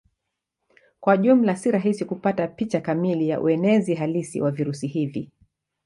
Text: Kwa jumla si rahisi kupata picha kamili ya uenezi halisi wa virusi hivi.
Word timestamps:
Kwa 0.99 1.17
jumla 1.17 1.55
si 1.55 1.71
rahisi 1.71 2.05
kupata 2.05 2.47
picha 2.47 2.81
kamili 2.81 3.29
ya 3.29 3.41
uenezi 3.41 3.95
halisi 3.95 4.41
wa 4.41 4.51
virusi 4.51 4.87
hivi. 4.87 5.31